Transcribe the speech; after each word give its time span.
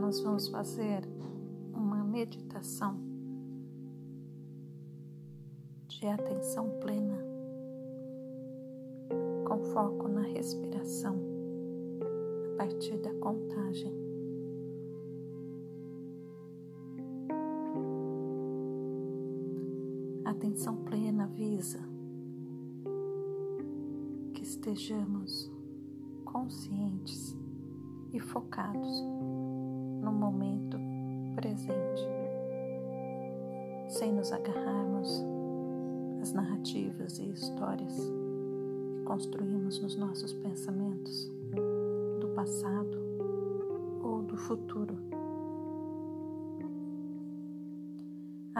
Nós 0.00 0.20
vamos 0.20 0.48
fazer 0.48 1.02
uma 1.74 2.02
meditação 2.04 2.98
de 5.88 6.06
atenção 6.06 6.70
plena, 6.80 7.18
com 9.46 9.58
foco 9.72 10.08
na 10.08 10.22
respiração, 10.22 11.16
a 12.54 12.56
partir 12.56 12.96
da 12.98 13.12
contagem. 13.14 14.08
atenção 20.24 20.76
plena 20.84 21.26
visa 21.26 21.80
que 24.32 24.42
estejamos 24.42 25.50
conscientes 26.24 27.36
e 28.12 28.20
focados 28.20 29.02
no 30.00 30.12
momento 30.12 30.78
presente, 31.34 32.02
sem 33.88 34.12
nos 34.12 34.32
agarrarmos 34.32 35.24
às 36.20 36.32
narrativas 36.32 37.18
e 37.18 37.30
histórias 37.30 37.96
que 37.96 39.02
construímos 39.04 39.80
nos 39.80 39.96
nossos 39.96 40.32
pensamentos 40.32 41.30
do 42.20 42.28
passado 42.34 42.98
ou 44.02 44.22
do 44.22 44.36
futuro. 44.36 45.08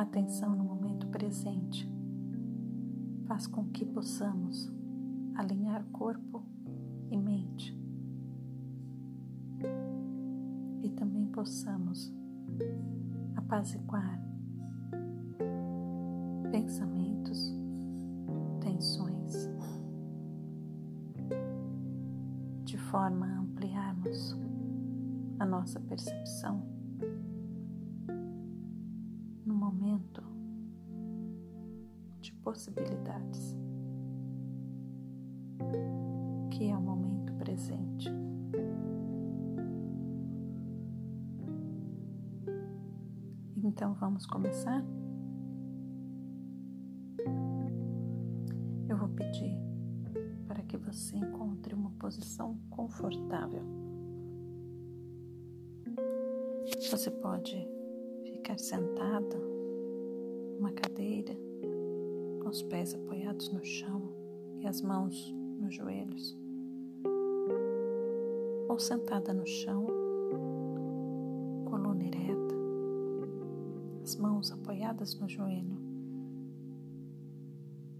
atenção 0.00 0.54
no 0.54 0.62
momento 0.62 1.08
presente 1.08 1.88
faz 3.26 3.46
com 3.46 3.64
que 3.66 3.84
possamos 3.84 4.72
alinhar 5.34 5.84
corpo 5.92 6.42
possamos 11.38 12.12
apaziguar 13.36 14.20
pensamentos, 16.50 17.54
tensões, 18.60 19.48
de 22.64 22.76
forma 22.76 23.24
a 23.24 23.38
ampliarmos 23.38 24.36
a 25.38 25.46
nossa 25.46 25.78
percepção 25.78 26.60
no 29.46 29.54
momento 29.54 30.24
de 32.20 32.32
possibilidades, 32.42 33.56
Então 43.68 43.92
vamos 43.92 44.24
começar? 44.24 44.82
Eu 48.88 48.96
vou 48.96 49.10
pedir 49.10 49.54
para 50.46 50.62
que 50.62 50.78
você 50.78 51.18
encontre 51.18 51.74
uma 51.74 51.90
posição 51.90 52.58
confortável. 52.70 53.62
Você 56.90 57.10
pode 57.10 57.68
ficar 58.24 58.58
sentado 58.58 59.36
numa 60.56 60.72
cadeira, 60.72 61.34
com 62.42 62.48
os 62.48 62.62
pés 62.62 62.94
apoiados 62.94 63.52
no 63.52 63.62
chão 63.62 64.14
e 64.60 64.66
as 64.66 64.80
mãos 64.80 65.30
nos 65.60 65.74
joelhos, 65.74 66.38
ou 68.66 68.78
sentada 68.78 69.34
no 69.34 69.46
chão, 69.46 69.97
as 74.08 74.16
mãos 74.16 74.50
apoiadas 74.50 75.14
no 75.20 75.28
joelho. 75.28 75.76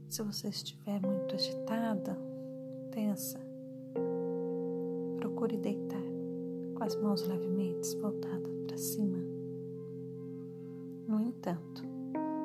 Se 0.09 0.23
você 0.23 0.49
estiver 0.49 1.03
muito 1.03 1.35
agitada, 1.35 2.19
tensa, 2.91 3.39
procure 5.19 5.59
deitar 5.59 6.01
com 6.75 6.83
as 6.83 6.97
mãos 6.97 7.21
levemente 7.29 7.95
voltadas 7.99 8.51
para 8.67 8.79
cima. 8.79 9.19
No 11.07 11.21
entanto, 11.21 11.83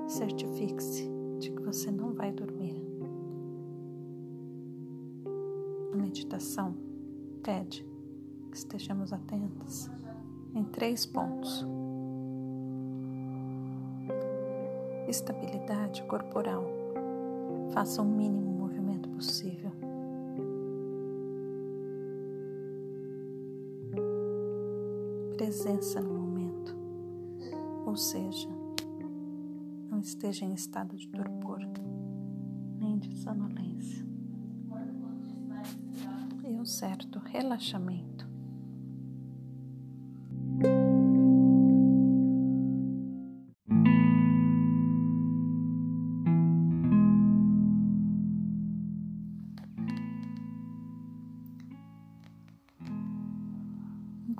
certifique-se 0.09 1.09
de 1.39 1.49
que 1.51 1.61
você 1.61 1.89
não 1.89 2.13
vai 2.13 2.33
dormir. 2.33 2.75
A 5.93 5.95
meditação 5.95 6.75
pede 7.41 7.87
que 8.51 8.57
estejamos 8.57 9.13
atentos 9.13 9.89
em 10.53 10.65
três 10.65 11.05
pontos: 11.05 11.65
estabilidade 15.07 16.03
corporal. 16.03 16.63
Faça 17.73 18.01
o 18.01 18.05
mínimo 18.05 18.51
movimento 18.51 19.09
possível. 19.09 19.71
Presença 25.35 25.99
no 25.99 26.13
momento, 26.13 26.75
ou 27.85 27.95
seja, 27.95 28.47
não 29.89 29.99
esteja 29.99 30.45
em 30.45 30.53
estado 30.53 30.95
de 30.95 31.07
torpor, 31.09 31.59
nem 32.79 32.97
de 32.97 33.15
sonolência. 33.17 34.05
E 36.43 36.59
um 36.59 36.65
certo 36.65 37.19
relaxamento. 37.19 38.12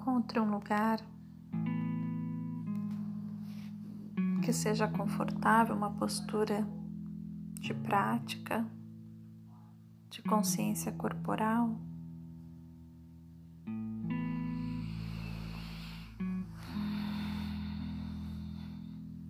Encontre 0.03 0.38
um 0.38 0.52
lugar 0.52 1.00
que 4.44 4.52
seja 4.52 4.86
confortável, 4.86 5.74
uma 5.74 5.91
postura 5.91 6.68
de 7.53 7.74
prática, 7.74 8.68
de 10.09 10.22
consciência 10.22 10.92
corporal. 10.92 11.80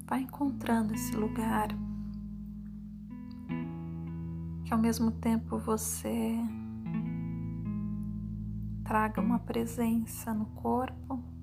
Vai 0.07 0.22
encontrando 0.22 0.95
esse 0.95 1.16
lugar 1.16 1.67
que 4.66 4.73
ao 4.73 4.79
mesmo 4.79 5.12
tempo 5.12 5.59
você 5.59 6.35
traga 8.83 9.21
uma 9.21 9.39
presença 9.39 10.33
no 10.33 10.45
corpo 10.47 11.33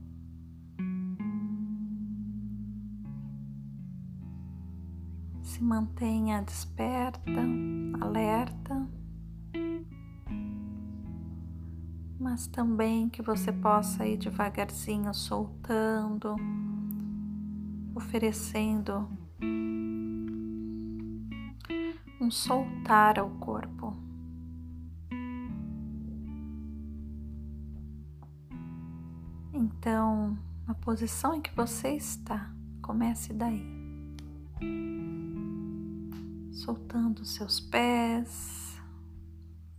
se 5.60 5.64
mantenha 5.64 6.42
desperta, 6.42 7.30
alerta, 8.00 8.88
mas 12.18 12.46
também 12.46 13.10
que 13.10 13.20
você 13.20 13.52
possa 13.52 14.06
ir 14.06 14.16
devagarzinho 14.16 15.12
soltando, 15.12 16.34
oferecendo 17.94 19.06
um 22.20 22.30
soltar 22.30 23.18
ao 23.18 23.28
corpo. 23.30 23.99
Posição 30.80 31.34
em 31.34 31.40
que 31.40 31.54
você 31.54 31.94
está, 31.94 32.50
comece 32.82 33.32
daí. 33.32 33.62
Soltando 36.52 37.24
seus 37.24 37.60
pés, 37.60 38.80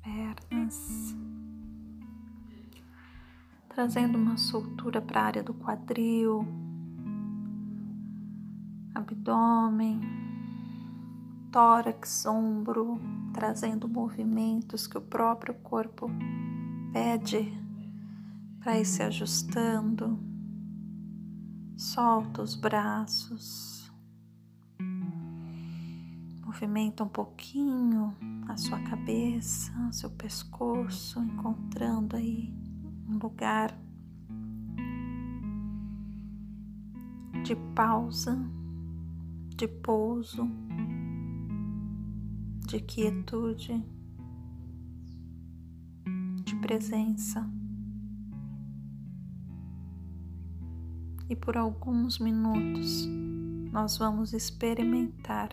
pernas, 0.02 1.16
trazendo 3.70 4.18
uma 4.18 4.38
soltura 4.38 5.02
para 5.02 5.22
a 5.22 5.26
área 5.26 5.44
do 5.44 5.54
quadril, 5.54 6.48
abdômen, 8.94 10.00
tórax, 11.52 12.26
ombro, 12.26 13.00
trazendo 13.34 13.88
movimentos 13.88 14.88
que 14.88 14.98
o 14.98 15.02
próprio 15.02 15.54
corpo 15.56 16.10
pede 16.94 17.52
para 18.60 18.80
ir 18.80 18.86
se 18.86 19.04
ajustando. 19.04 20.31
Solta 21.82 22.44
os 22.44 22.54
braços. 22.54 23.92
Movimenta 26.46 27.04
um 27.04 27.08
pouquinho 27.08 28.16
a 28.48 28.56
sua 28.56 28.80
cabeça, 28.84 29.74
seu 29.92 30.12
pescoço, 30.12 31.20
encontrando 31.20 32.16
aí 32.16 32.54
um 33.10 33.18
lugar 33.18 33.76
de 37.44 37.56
pausa, 37.74 38.38
de 39.56 39.68
pouso, 39.68 40.48
de 42.68 42.80
quietude, 42.80 43.84
de 46.44 46.56
presença. 46.58 47.61
E 51.32 51.36
por 51.38 51.56
alguns 51.56 52.20
minutos 52.20 53.08
nós 53.72 53.98
vamos 53.98 54.34
experimentar 54.34 55.50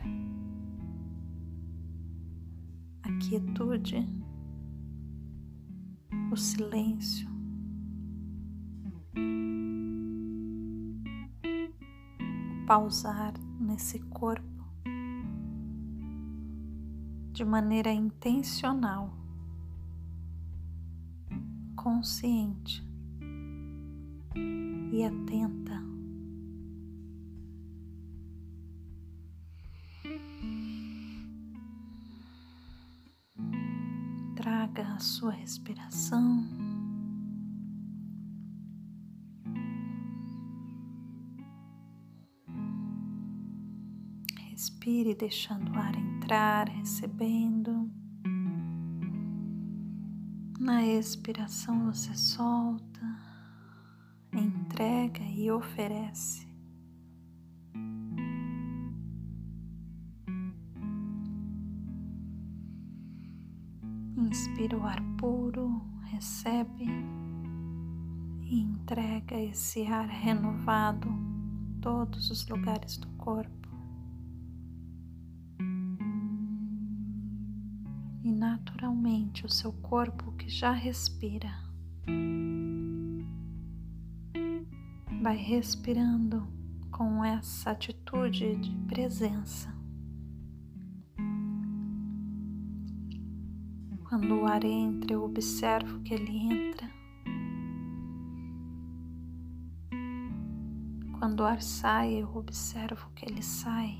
a 3.04 3.12
quietude, 3.20 4.04
o 6.32 6.36
silêncio. 6.36 7.28
Pausar 12.66 13.34
nesse 13.60 14.00
corpo 14.00 14.64
de 17.30 17.44
maneira 17.44 17.92
intencional, 17.92 19.16
consciente 21.76 22.87
e 24.92 25.04
atenta. 25.04 25.82
Traga 34.36 34.94
a 34.94 34.98
sua 34.98 35.32
respiração. 35.32 36.46
Respire, 44.50 45.14
deixando 45.14 45.70
o 45.70 45.78
ar 45.78 45.94
entrar, 45.96 46.68
recebendo. 46.68 47.90
Na 50.58 50.84
expiração, 50.84 51.92
você 51.92 52.12
solta, 52.14 53.17
entrega 54.78 55.24
e 55.24 55.50
oferece. 55.50 56.46
Inspira 64.16 64.78
o 64.78 64.84
ar 64.84 65.02
puro, 65.16 65.82
recebe 66.04 66.86
e 68.44 68.60
entrega 68.60 69.34
esse 69.40 69.84
ar 69.84 70.06
renovado 70.06 71.08
a 71.08 71.80
todos 71.80 72.30
os 72.30 72.46
lugares 72.46 72.98
do 72.98 73.08
corpo. 73.16 73.68
E 78.22 78.30
naturalmente 78.30 79.44
o 79.44 79.48
seu 79.48 79.72
corpo 79.72 80.30
que 80.36 80.48
já 80.48 80.70
respira 80.70 81.67
vai 85.28 85.36
respirando 85.36 86.48
com 86.90 87.22
essa 87.22 87.72
atitude 87.72 88.56
de 88.56 88.74
presença. 88.86 89.68
Quando 94.08 94.40
o 94.40 94.46
ar 94.46 94.64
entra, 94.64 95.12
eu 95.12 95.22
observo 95.22 96.00
que 96.00 96.14
ele 96.14 96.34
entra. 96.34 96.90
Quando 101.18 101.40
o 101.40 101.44
ar 101.44 101.60
sai, 101.60 102.22
eu 102.22 102.34
observo 102.34 103.10
que 103.14 103.26
ele 103.26 103.42
sai. 103.42 103.98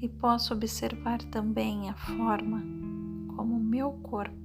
E 0.00 0.08
posso 0.08 0.52
observar 0.52 1.22
também 1.22 1.88
a 1.90 1.94
forma 1.94 2.60
como 3.36 3.54
o 3.54 3.64
meu 3.64 3.92
corpo 4.02 4.43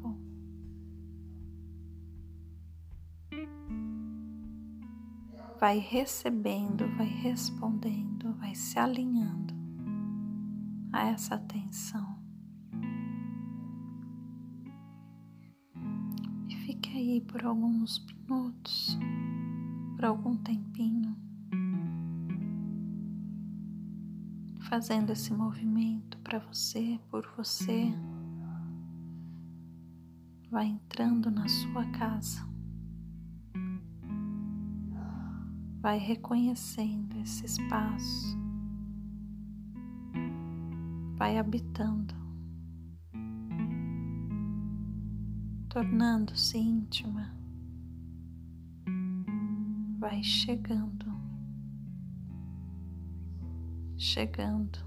vai 5.59 5.79
recebendo, 5.79 6.87
vai 6.95 7.07
respondendo, 7.07 8.33
vai 8.35 8.55
se 8.55 8.79
alinhando 8.79 9.53
a 10.93 11.07
essa 11.07 11.35
atenção. 11.35 12.19
aí 16.99 17.21
por 17.21 17.43
alguns 17.45 18.05
minutos, 18.05 18.97
por 19.95 20.05
algum 20.05 20.35
tempinho, 20.37 21.15
fazendo 24.69 25.11
esse 25.11 25.33
movimento 25.33 26.17
para 26.19 26.39
você, 26.39 26.99
por 27.09 27.25
você. 27.35 27.91
Vai 30.51 30.65
entrando 30.65 31.29
na 31.29 31.47
sua 31.47 31.85
casa, 31.91 32.47
vai 35.81 35.97
reconhecendo 35.97 37.17
esse 37.19 37.45
espaço, 37.45 38.37
vai 41.17 41.37
habitando. 41.37 42.19
tornando-se 45.69 46.57
íntima, 46.57 47.31
vai 49.99 50.21
chegando, 50.23 51.05
chegando. 53.95 54.79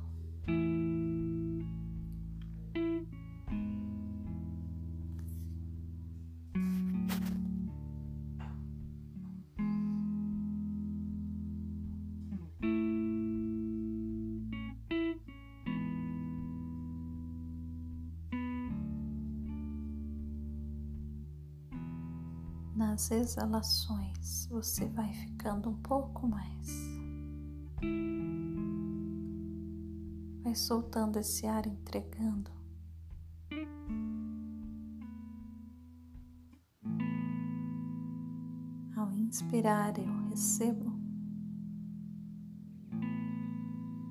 Nas 22.92 23.10
exalações 23.10 24.46
você 24.50 24.84
vai 24.84 25.10
ficando 25.14 25.70
um 25.70 25.76
pouco 25.76 26.28
mais. 26.28 26.68
Vai 30.42 30.54
soltando 30.54 31.18
esse 31.18 31.46
ar, 31.46 31.66
entregando. 31.66 32.50
Ao 38.94 39.10
inspirar, 39.14 39.98
eu 39.98 40.28
recebo. 40.28 40.92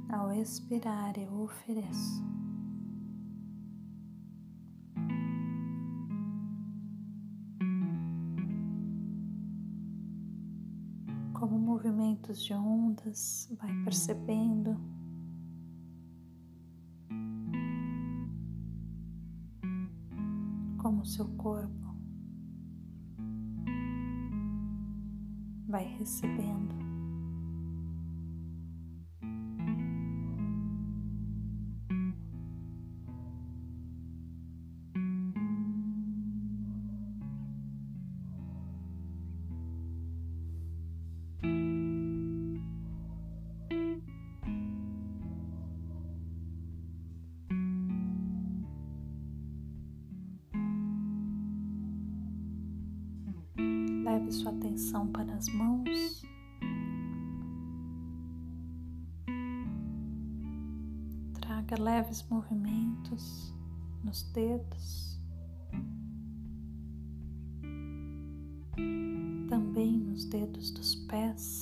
Ao 0.10 0.32
expirar, 0.34 1.20
eu 1.20 1.32
ofereço. 1.42 2.41
Movimentos 12.32 12.44
de 12.44 12.54
ondas, 12.54 13.50
vai 13.60 13.74
percebendo. 13.84 14.80
Como 20.82 21.06
seu 21.06 21.28
corpo 21.36 21.96
vai 25.68 25.86
recebendo. 25.98 26.81
Leve 54.32 54.44
sua 54.44 54.52
atenção 54.52 55.08
para 55.08 55.34
as 55.34 55.46
mãos. 55.50 56.24
Traga 61.42 61.82
leves 61.82 62.26
movimentos 62.30 63.54
nos 64.06 64.24
dedos, 64.32 65.20
também 69.50 69.98
nos 69.98 70.24
dedos 70.26 70.72
dos 70.72 70.96
pés. 70.96 71.61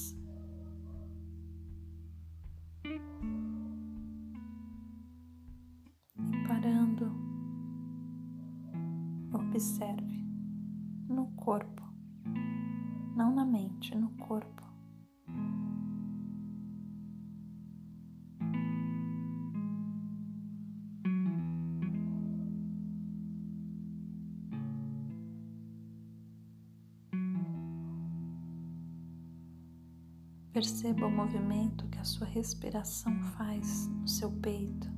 Perceba 30.51 31.05
o 31.05 31.11
movimento 31.11 31.87
que 31.89 31.99
a 31.99 32.03
sua 32.03 32.25
respiração 32.25 33.13
faz 33.37 33.87
no 33.87 34.07
seu 34.07 34.31
peito. 34.31 34.89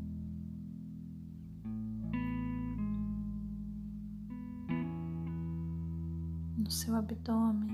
No 6.58 6.72
seu 6.72 6.96
abdômen, 6.96 7.70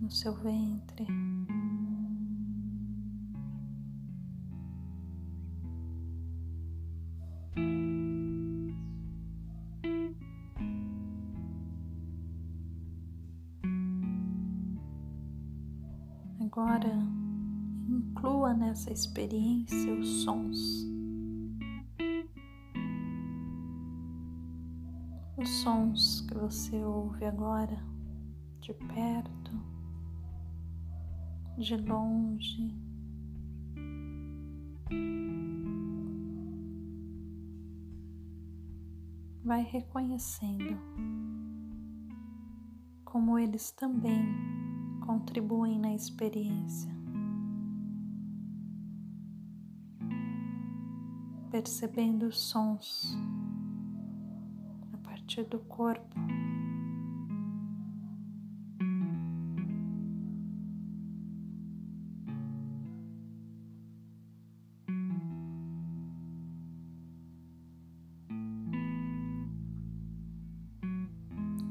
no 0.00 0.10
seu 0.10 0.32
ventre. 0.36 1.06
Agora 16.50 16.94
inclua 17.86 18.54
nessa 18.54 18.90
experiência 18.90 19.92
os 19.92 20.22
sons. 20.22 20.58
Os 25.36 25.48
sons 25.60 26.22
que 26.22 26.34
você 26.34 26.82
ouve 26.82 27.26
agora, 27.26 27.78
de 28.60 28.72
perto, 28.72 29.52
de 31.58 31.76
longe. 31.76 32.74
Vai 39.44 39.64
reconhecendo 39.64 40.78
como 43.04 43.38
eles 43.38 43.70
também 43.70 44.57
contribuem 45.08 45.78
na 45.78 45.94
experiência. 45.94 46.92
Percebendo 51.50 52.26
os 52.26 52.38
sons 52.38 53.16
a 54.92 54.98
partir 54.98 55.44
do 55.44 55.60
corpo. 55.60 56.14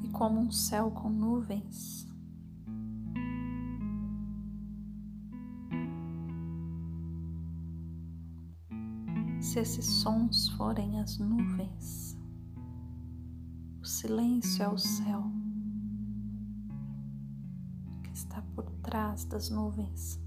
E 0.03 0.09
como 0.09 0.39
um 0.39 0.49
céu 0.49 0.89
com 0.89 1.07
nuvens. 1.07 2.16
Se 9.57 9.61
esses 9.61 9.85
sons 9.85 10.49
forem 10.49 10.99
as 10.99 11.17
nuvens, 11.17 12.15
o 13.81 13.85
silêncio 13.85 14.63
é 14.63 14.69
o 14.69 14.77
céu 14.77 15.23
que 18.03 18.11
está 18.11 18.39
por 18.53 18.69
trás 18.83 19.25
das 19.25 19.49
nuvens, 19.49 20.19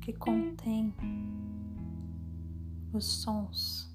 que 0.00 0.14
contém 0.14 0.94
os 2.94 3.04
sons. 3.04 3.94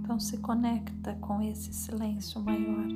Então 0.00 0.18
se 0.18 0.38
conecta 0.38 1.14
com 1.20 1.40
esse 1.40 1.72
silêncio 1.72 2.42
maior, 2.42 2.88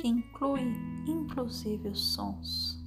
que 0.00 0.08
inclui 0.08 0.74
inclusive 1.06 1.88
os 1.90 2.00
sons. 2.14 2.81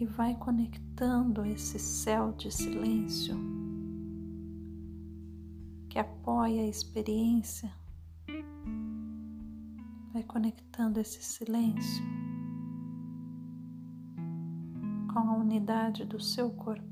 E 0.00 0.06
vai 0.06 0.34
conectando 0.34 1.44
esse 1.44 1.78
céu 1.78 2.32
de 2.32 2.50
silêncio 2.50 3.36
que 5.90 5.98
apoia 5.98 6.62
a 6.62 6.66
experiência, 6.66 7.70
vai 10.10 10.22
conectando 10.22 10.98
esse 10.98 11.22
silêncio 11.22 12.02
com 15.12 15.18
a 15.18 15.34
unidade 15.34 16.06
do 16.06 16.18
seu 16.18 16.50
corpo. 16.50 16.88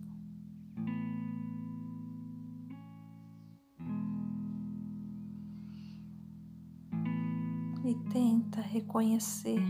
E 7.87 7.95
tenta 8.11 8.61
reconhecer 8.61 9.63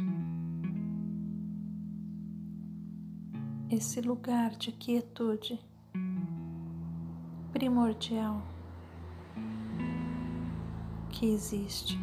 esse 3.78 4.00
lugar 4.00 4.56
de 4.56 4.72
quietude 4.72 5.56
primordial 7.52 8.42
que 11.10 11.26
existe 11.26 11.96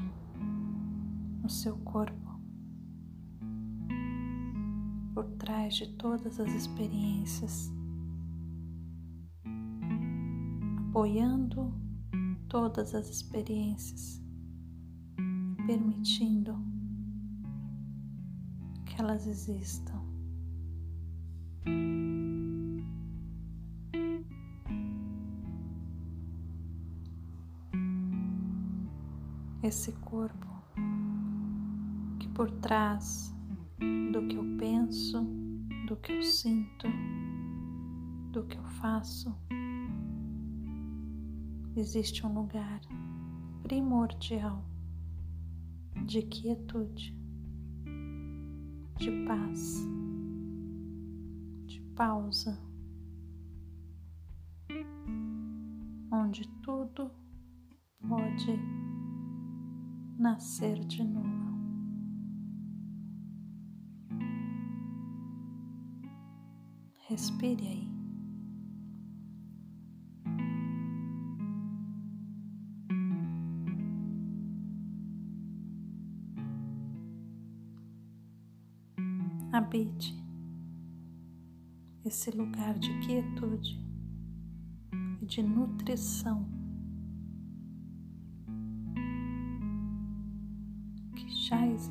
no 1.43 1.49
seu 1.49 1.75
corpo, 1.79 2.39
por 5.13 5.25
trás 5.31 5.75
de 5.75 5.87
todas 5.97 6.39
as 6.39 6.49
experiências, 6.53 7.69
apoiando 10.87 11.73
todas 12.47 12.95
as 12.95 13.09
experiências, 13.09 14.23
permitindo 15.67 16.55
que 18.85 19.01
elas 19.01 19.27
existam. 19.27 19.94
Esse 29.65 29.91
corpo 29.93 30.45
que 32.19 32.27
por 32.27 32.51
trás 32.51 33.33
do 34.11 34.27
que 34.27 34.35
eu 34.35 34.43
penso, 34.59 35.23
do 35.87 35.95
que 35.95 36.11
eu 36.11 36.21
sinto, 36.21 36.87
do 38.31 38.45
que 38.45 38.59
eu 38.59 38.63
faço, 38.79 39.35
existe 41.75 42.23
um 42.27 42.31
lugar 42.31 42.79
primordial 43.63 44.63
de 46.05 46.21
quietude, 46.21 47.17
de 48.99 49.25
paz 49.25 49.83
pausa, 51.95 52.59
onde 56.11 56.45
tudo 56.61 57.09
pode 58.07 58.74
nascer 60.25 60.79
de 60.85 61.03
novo. 61.03 61.29
Respire 67.07 67.67
aí. 67.67 67.95
Habite 79.53 80.15
esse 82.03 82.31
lugar 82.31 82.79
de 82.79 82.89
quietude 83.01 83.79
e 85.21 85.25
de 85.27 85.43
nutrição 85.43 86.64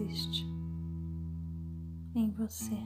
existe 0.02 0.46
em 2.14 2.30
você. 2.30 2.76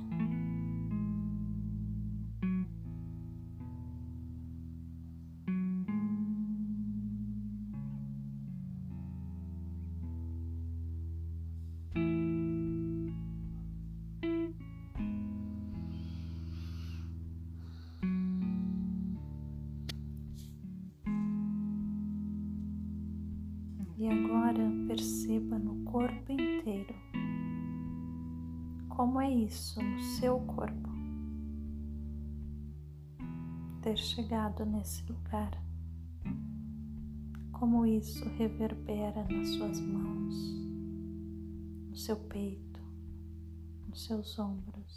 E 24.00 24.06
agora 24.06 24.70
perceba 24.86 25.58
no 25.58 25.82
corpo 25.82 26.27
isso 29.28 29.82
no 29.82 30.00
seu 30.00 30.40
corpo 30.40 30.88
ter 33.82 33.96
chegado 33.96 34.66
nesse 34.66 35.04
lugar, 35.10 35.50
como 37.52 37.86
isso 37.86 38.28
reverbera 38.30 39.24
nas 39.28 39.48
suas 39.48 39.80
mãos, 39.80 40.34
no 41.88 41.96
seu 41.96 42.16
peito, 42.16 42.80
nos 43.86 44.04
seus 44.04 44.38
ombros, 44.38 44.96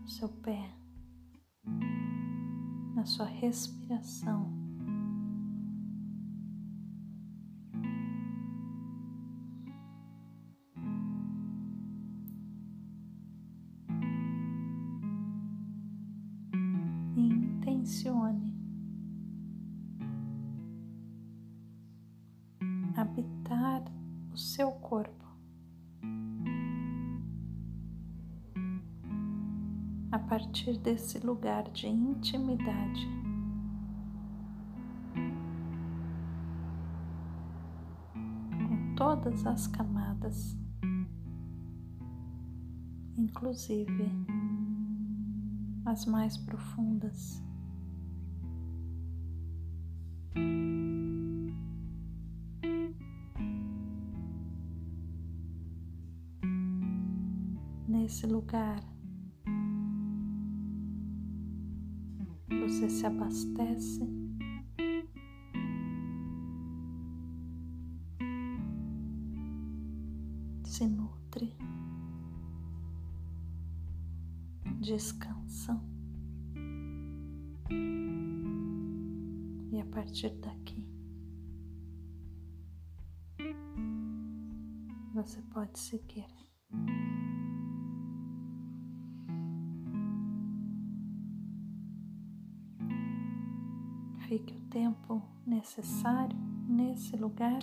no 0.00 0.08
seu 0.08 0.28
pé, 0.28 0.74
na 2.94 3.04
sua 3.04 3.26
respiração. 3.26 4.61
O 24.32 24.36
seu 24.36 24.72
corpo 24.72 25.22
a 30.10 30.18
partir 30.18 30.78
desse 30.78 31.18
lugar 31.18 31.64
de 31.70 31.86
intimidade. 31.86 33.06
Com 38.68 38.94
todas 38.94 39.46
as 39.46 39.66
camadas, 39.66 40.56
inclusive 43.16 44.10
as 45.86 46.06
mais 46.06 46.36
profundas. 46.36 47.42
Nesse 57.92 58.26
lugar, 58.26 58.82
você 62.48 62.88
se 62.88 63.04
abastece. 63.04 64.00
Se 70.64 70.86
nutre, 70.86 71.54
descansa. 74.80 75.78
E 79.70 79.78
a 79.78 79.84
partir 79.92 80.30
daqui, 80.40 80.88
você 85.12 85.42
pode 85.42 85.78
seguir. 85.78 86.51
Fique 94.32 94.54
o 94.54 94.60
tempo 94.70 95.22
necessário 95.46 96.38
nesse 96.66 97.14
lugar 97.18 97.60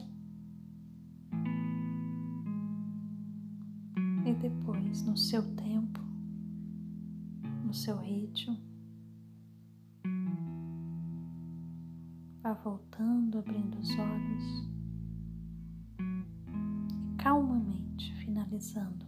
e 4.24 4.34
depois, 4.36 5.04
no 5.04 5.18
seu 5.18 5.42
tempo, 5.56 6.00
no 7.66 7.74
seu 7.74 7.98
ritmo, 7.98 8.56
vá 12.44 12.54
voltando, 12.54 13.40
abrindo 13.40 13.80
os 13.80 13.90
olhos 13.98 14.70
e 16.00 17.16
calmamente 17.18 18.14
finalizando 18.18 19.08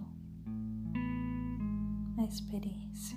a 2.18 2.24
experiência. 2.24 3.16